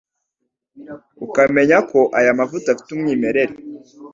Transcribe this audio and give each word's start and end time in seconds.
ukamenya 1.25 1.77
ko 1.89 1.99
ayo 2.17 2.31
mavuta 2.39 2.67
afite 2.71 2.89
umwimerere 2.93 3.53